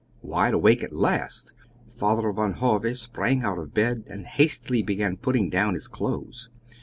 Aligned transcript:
Wide 0.23 0.55
awake 0.55 0.81
at 0.81 0.91
last, 0.93 1.53
Father 1.87 2.31
Van 2.31 2.53
Hove 2.53 2.97
sprang 2.97 3.43
out 3.43 3.59
of 3.59 3.75
bed 3.75 4.05
and 4.07 4.25
hastily 4.25 4.81
began 4.81 5.15
putting 5.15 5.47
down 5.47 5.75
his 5.75 5.87
clothes. 5.87 6.49